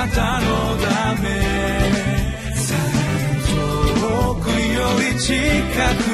[0.00, 0.46] なたの
[0.78, 1.28] ため。
[4.00, 5.34] 遠くより近
[6.04, 6.09] く。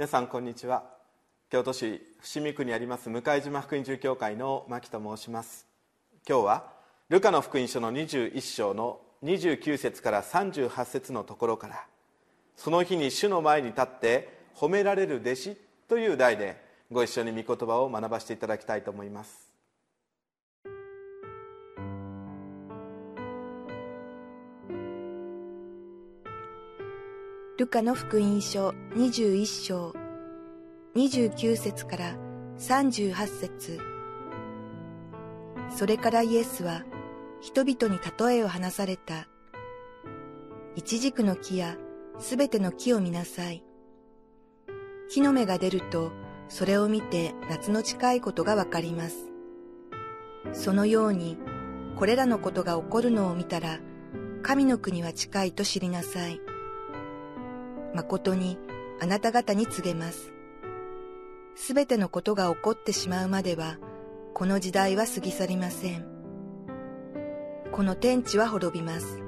[0.00, 0.82] 皆さんこんにちは。
[1.50, 5.66] 京都市伏見区にあります向島福音住教会の牧と申します。
[6.26, 6.72] 今日は
[7.10, 11.84] ルカの福音書の21章の29節から38節のところから
[12.56, 16.56] その日に主の前に立って褒められる弟子という題で
[16.90, 19.49] ご一緒に御言葉を学ばせていただきたいと思います。
[27.60, 29.94] ルカの福音書21章
[30.96, 32.16] 29節から
[32.58, 33.78] 38節
[35.68, 36.84] それからイエスは
[37.42, 39.28] 人々に例えを話された。
[40.74, 41.76] イチジクの木や
[42.18, 43.62] すべての木を見なさい。
[45.10, 46.12] 木の芽が出ると
[46.48, 49.16] それを見て夏の近いことがわかります。
[50.54, 51.36] そのように
[51.96, 53.80] これらのことが起こるのを見たら
[54.42, 56.40] 神の国は近いと知りなさい。
[57.94, 58.58] 誠に
[59.00, 60.32] あなた方に告げます。
[61.54, 63.78] すべてのことが起こってしまうまでは、
[64.34, 66.06] この時代は過ぎ去りません。
[67.72, 69.22] この天地は滅びます。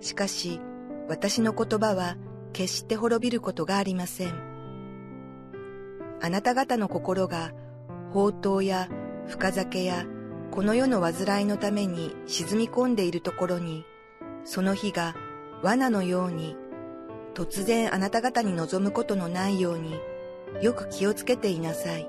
[0.00, 0.60] しかし、
[1.08, 2.16] 私の言葉は
[2.52, 4.34] 決して滅びることがありません。
[6.22, 7.52] あなた方の心が
[8.12, 8.88] 宝刀や
[9.26, 10.04] 深酒や
[10.50, 13.84] この世の煩いのために沈み込んでいるところに、
[14.44, 15.14] その日が
[15.62, 16.56] 罠のように
[17.34, 19.94] 突然あなた方に望むことのないように
[20.62, 22.08] よく気をつけていなさい。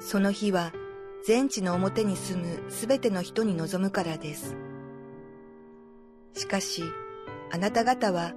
[0.00, 0.72] その日は
[1.26, 4.56] 全地の表に住むすべての人に望むからです。
[6.34, 6.84] しかし、
[7.52, 8.32] あなた方は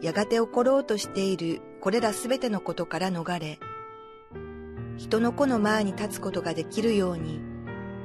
[0.00, 3.58] やがて起ころうとしているこれらすべてのことから逃れ、
[4.96, 7.40] 人の子の前に立つことができるように、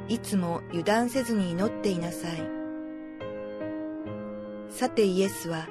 [0.08, 2.44] いつも油断せずに祈っていなさい。
[4.70, 5.68] さてイエスは、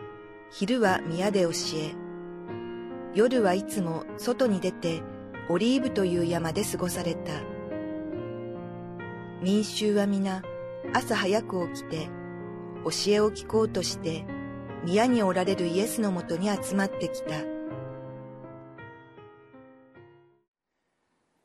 [0.54, 1.94] 昼は宮で教え、
[3.14, 5.00] 夜はいつも外に出て
[5.48, 7.32] オリーブという山で過ごされた。
[9.40, 10.42] 民衆は皆
[10.92, 12.10] 朝早く起きて
[12.84, 14.26] 教えを聞こうとして
[14.84, 17.30] 宮におられるイエスのもとに集まってきた。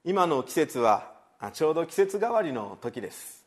[0.03, 1.13] 今の季節は
[1.53, 3.45] ちょうど季節変わりの時です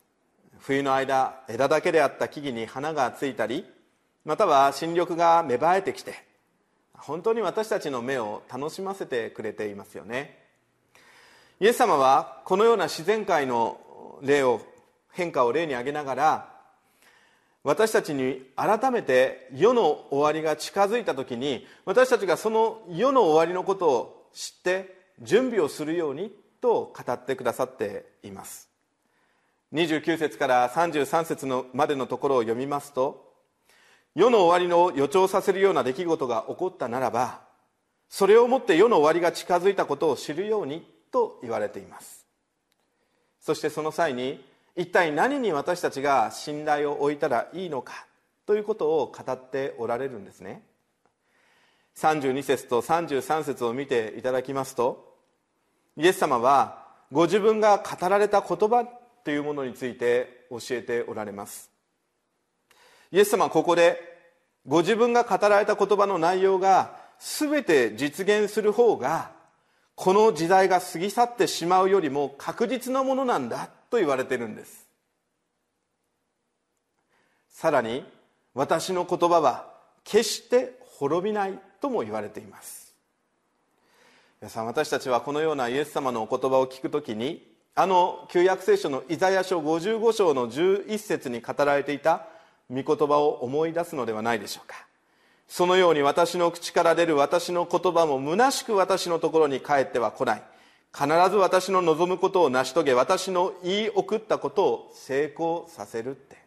[0.58, 3.66] 冬の間枝だけであった木々に花がついたり
[4.24, 6.14] または新緑が芽生えてきて
[6.94, 10.38] 本当に私たちの目を楽しませてくれていますよね。
[11.60, 13.80] イエス様はこのような自然界の
[14.22, 14.60] 例を
[15.12, 16.60] 変化を例に挙げながら
[17.62, 26.32] 私たちに改めて世の終わりが近づいた時に私たちがその世の終わりのことを知って準備をするように
[26.62, 28.68] と語ってくださっています。
[29.74, 33.29] 29節から33節のまでのところを読みますと
[34.14, 37.40] 世の終わりの予兆させるような出来事が起こったならば
[38.08, 42.26] それをもって世の終わりが近づいたことを知るようにと言われています。
[43.40, 44.44] そしてその際に
[44.76, 48.06] 一体何に私たちが信頼を置いたらいいのか
[48.46, 50.62] ということを語っておられるんですね。
[51.96, 55.16] 32節と33節を見ていただきますと
[55.96, 58.86] イエス様はご自分が語られた言葉
[59.24, 61.69] というものについて教えておられます。
[63.12, 63.98] イエス様はここで
[64.66, 69.32] ご自分が語られた言葉の内容が全て実現する方が
[69.94, 74.86] この時代が過ぎ去ってしまうよりも確実なものなんだと言われてるんです。
[77.50, 78.04] さらに
[78.54, 79.68] 私の言葉は
[80.04, 82.94] 決して滅びないとも言われています。
[84.40, 92.26] 皆さん私たちはこのようなイエス様のお言葉を聞くときにあの旧約聖書のイザヤ書55章の11節に語られていた
[92.70, 94.86] 御言葉を思い出すのではないでしょうか。
[95.48, 100.42] そのように私の口から出る私の言葉も虚しく私のところに帰っては来ない。
[100.92, 106.38] 必ず私の望むことを成し遂げ私の言い送ったことを成功させるって。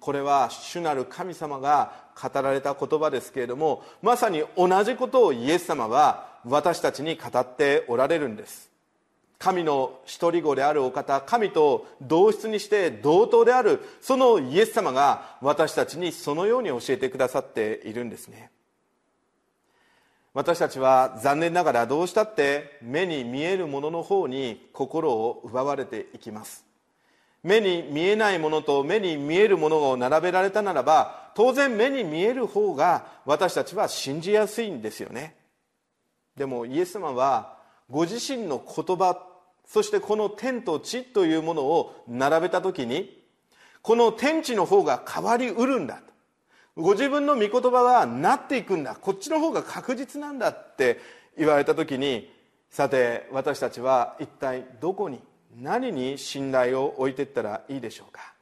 [0.00, 8.71] これは主なる神様が語られた言葉ですけれどもまさに同じことをイエス様は私たちに語っておられるんです。
[9.42, 18.52] 神の一人子であるお方神と同質にして同等であるそのイエス様が私たちにそのように教えてくださっているんですね。
[20.32, 26.64] 私たちは残念ながらどうしたって目に見えるものの方に心を奪われていきます。
[27.42, 35.34] 目に見えないものと目に見えるものを並べられたならば当然目に見える方が私たちは信じやすいんですよね。
[36.36, 37.56] でもイエス様は
[37.90, 39.31] ご自身の言葉
[39.66, 43.22] そしてこの天と地というものを並べた時に
[43.82, 46.00] この天地の方が変わりうるんだ。
[46.76, 48.94] ご自分の御言葉はなっていくんだ。
[48.94, 51.00] こっちの方が確実なんだって
[51.36, 52.30] 言われた時に
[52.70, 55.20] さて私たちは一体どこに
[55.60, 58.32] 何に信頼を置いていったらいいでしょうか。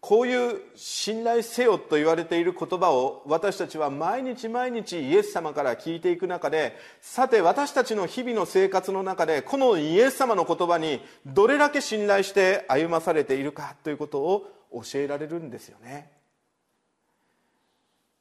[0.00, 16.10] こういう信頼せよと言われている言葉を私たちは毎日毎日イエス様から聞いていく中でさて私たちの日々の生活の中でこのイエス様の言葉にどれだけ信頼して歩まされているかということを教えられるんですよね。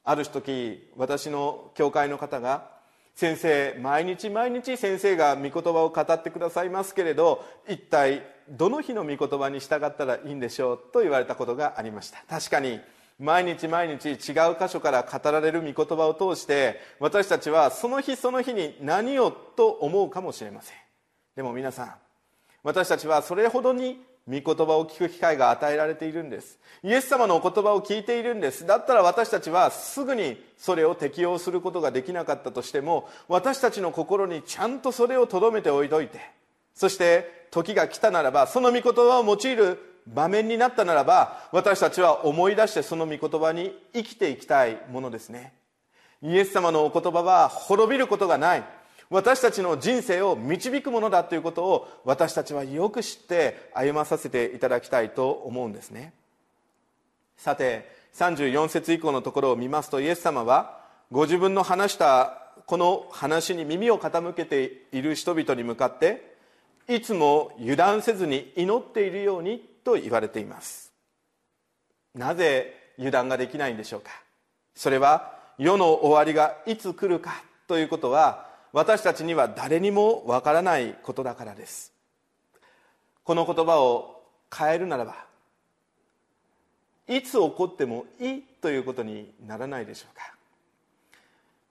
[0.04, 2.72] ある時私の教会の方が
[3.16, 12.24] 先生毎日毎日先生が御言葉を語ってくださいますけれど一体どの日の御言葉に従ったらいいんでしょうと言われたことがありました。
[12.30, 12.80] 確かに
[13.20, 14.16] 毎日毎日違う
[14.60, 20.78] 箇所から語られる御言葉を通して私たちはその日その日に何をと思うかもしれません。
[21.36, 21.94] でも皆さん
[22.64, 26.60] 私たちはそれほどに御言葉を聞く機会が与えられているんです。
[26.84, 28.66] イエス様のお言葉を聞いているんです。
[28.66, 36.20] だったら私たちはすぐにそれを適用することができなかったとしても私たちの心にちゃんとそれをとどめておいといて
[36.80, 45.52] そして時が来たならばその御言葉を用いる場面になったならば私たちは思い出してその御言葉に生きていきたいものですね。
[46.22, 48.64] イエス様のお言葉は滅びることがない。
[49.10, 56.14] 私たちの人生を導くものだということを私たちはよく知って歩まさせていただきたいと思うんですね。
[57.36, 60.80] さて34節以降のところを見ますとイエス様は
[61.12, 66.29] ご自分の話したこの話に耳を傾けている人々に向かって
[66.90, 70.92] いつも油断せずに祈っているようにと言われています。
[72.16, 74.10] なぜ油断ができないんでしょうか？
[74.74, 81.94] それは世の終わりがいつ来るかということは私たちには誰にもわからないことだからです。
[83.24, 85.16] この言葉を変えるならば
[87.08, 90.34] いつ起こってもいいということにならないでしょうか？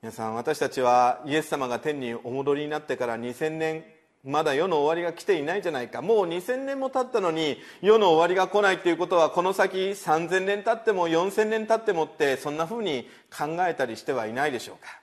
[0.00, 3.84] 皆さん私たちはイエス様が天にお戻りになってから2000年
[4.24, 6.02] まだ世の終わりが来ていないじゃないか。
[6.02, 15.00] もう2000年も経ったのに世の終わりが来ないということはこの先3000年経っても4000年経ってもってそんなふうに考えたりしてはいないでしょうか。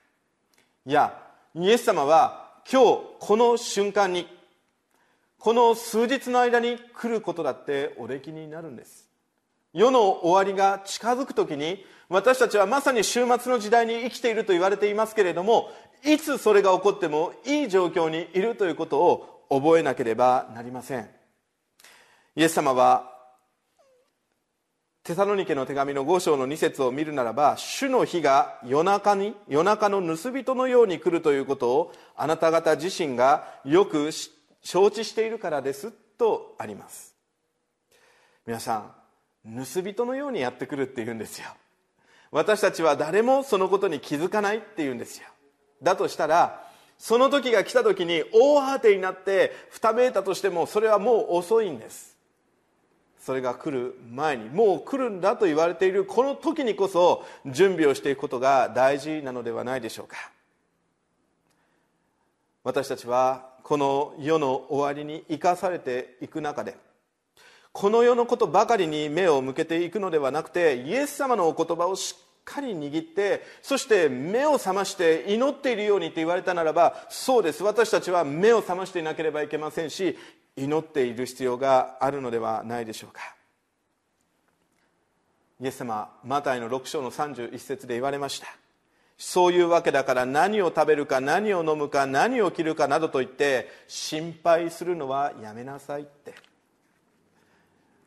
[0.86, 1.18] いや
[1.56, 4.28] イエス様は今日この瞬間に
[5.40, 9.05] この数日の間に来ることだっておできになるんです。
[9.75, 15.69] 世の終わりが近づく時に私たちはまさに終末の時代に生きていると言われていますけれども
[16.06, 21.10] いつそれが起こってもいい状況にいるということを覚えなければなりません。
[22.38, 23.12] イエス様は
[25.04, 34.10] テサロニケの手紙の5章の2節を見るならば主の日が夜中に夜中の盗人のように来るということをあなた方自身がよく
[34.62, 37.13] 承知しているからですとあります。
[38.48, 39.05] 皆さん
[39.46, 41.48] 盗人のようにやってくるっていうんですよ。
[42.32, 45.28] 私たちは誰もそのことに気づかないっていうんですよ。
[45.82, 46.66] だとしたら
[46.98, 52.16] その時が来た時に大慌てになってふためいたとしてもそれはもう遅いんです。
[53.20, 60.18] それが来る前にもう来るんだと言われているこの時にこそ準備をしていくことが大事なのではないでしょうか。
[62.64, 66.75] 私たちはこの世の終わりに生かされていく中で
[67.75, 77.63] この世のことばかりに目を向けていくのではなくてイエス様のお言葉をしっかり握ってそして目を覚まして祈っているようにと言われたならばそうです。
[77.63, 80.17] 私たちは目を覚ましていなければいけませんし
[80.55, 83.20] 祈っている必要があるのではないでしょうか。
[85.60, 88.48] イエス様マタイの6章の31節で言われました。
[89.17, 96.45] そういうわけだから何を食べるか何を飲むか何を着るかなどと言って心配するのはやめなさいって。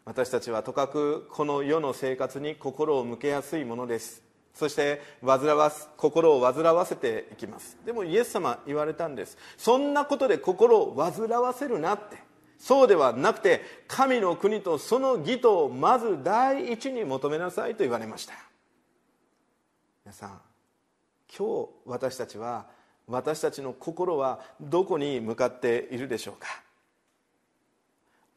[0.09, 4.23] 私たちはとかくこの世の生活に心を向けやすいものです。
[4.55, 7.77] そして煩わす心を煩わせていきます。
[7.85, 9.37] でもイエス様言われたんです。
[9.59, 12.17] そんなことで心を煩わせるなって。
[12.59, 18.33] そうではなくて神の国とその義とをまず第一に求めなさいと言われました。
[20.07, 20.41] 皆さん
[21.39, 22.65] 今日私たちは
[23.07, 26.49] 私たちの心はどこに向かっているでしょうか？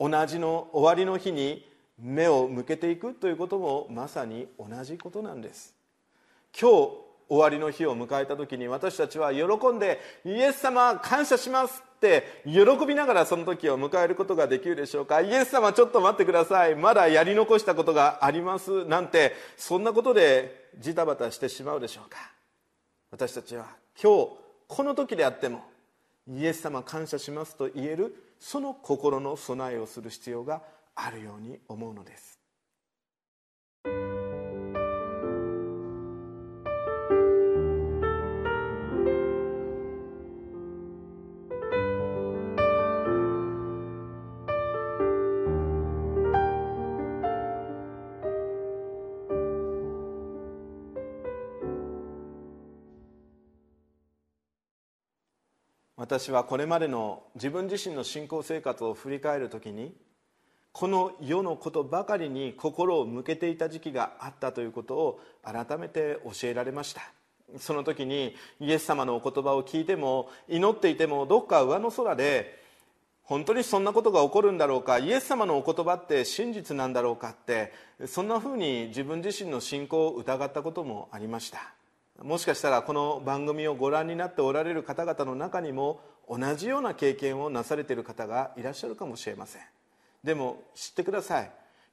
[0.02, 1.64] 同じの終わりの日に
[2.00, 5.76] 目を向けていくということもまさに同じことなんです。
[6.60, 6.90] 今日
[7.30, 15.22] 終わりの日を迎えた時に私たちは喜んでイエス様感謝しますって喜びながらその時を迎えることができるでしょうか。
[15.22, 16.74] イエス様ちょっと待ってください。
[16.74, 22.18] まだやり残したことがありますなんてそんなことでジタバタしてしまうでしょうか。
[23.12, 23.68] 私たちは
[24.02, 24.32] 今日
[24.68, 25.64] この時であっても
[26.28, 30.64] イエス様感謝しますと言えるその心の備えをする必要が
[30.96, 32.41] あるように思うのです。
[56.02, 59.94] 私はこれまでの自分自身の信仰生活を振り返る時に
[60.72, 67.04] この世のことばかりに心を向けていた時期があったということを改めて教えられました。
[67.60, 72.60] その時にイエス様のお言葉を聞いても祈っていてもどっか上の空で
[73.22, 77.74] 本当にそんなことが起こるんだろうかイエス様のお言葉って真実なんだろうかって
[78.08, 81.76] そんなふうに自分自身の信仰を疑ったこともありました。
[82.24, 89.62] もしかしたらこの番組をご覧になっておられる方々の中にも同じような経験をなされている方がいらっしゃるかもしれません。
[90.24, 91.52] でも知ってください。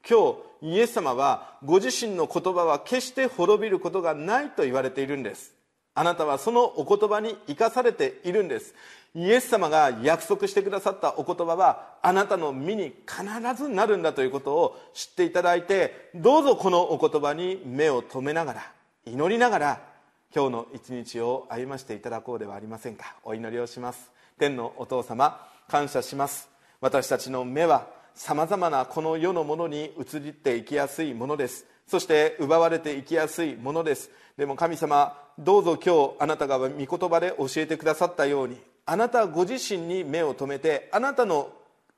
[0.09, 5.55] 今日イエス様はご自身の言葉は決して滅びることがないと言われているんです。
[5.95, 8.75] あなたはそのお言葉に生かされているんです。
[9.15, 13.25] イエス様が約束してくださったお言葉はあなたの身に必
[13.57, 18.73] ずなるんだということを知っていただいてどうぞこのお言葉に目を留めながら
[19.07, 19.98] 祈りながら
[20.35, 23.17] 今日の一日を歩ませていただこうではありませんか？
[23.25, 24.11] お祈りをします。
[24.39, 26.51] 天のお父様感謝します。
[26.83, 31.65] 私たちの目はさまざまなこの世のものに移っていきやすいものです。
[31.87, 34.11] そして奪われていきやすいものです。
[34.37, 41.51] でも神様どうぞ今日あなたが御言葉で教えてくださったようにあなたご自身に目を留めてあなたの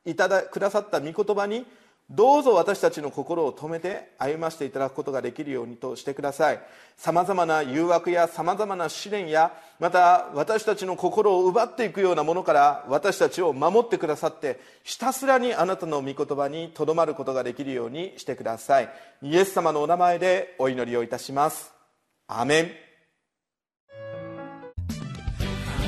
[0.06, 1.66] いただくださった御言葉に
[2.10, 6.60] どうぞ私たちの心を止めて歩ませていただくことができるようにとしてください。
[6.96, 18.90] さまざまな誘惑やさまざまな試練やまた私たちの心を奪っていくようなものから私たちを守ってくださってひたすらにあなたの御言葉にとどまることができるようにしてください。
[19.22, 21.72] イエス様のお名前でお祈りをいたします。
[22.26, 22.70] アメン。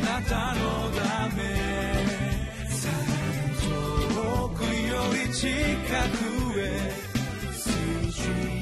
[0.06, 1.61] あなたのため
[5.32, 6.90] 시카고의
[7.54, 8.61] 수준